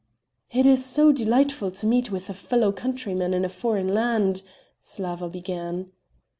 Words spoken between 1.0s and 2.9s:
delightful to meet with a fellow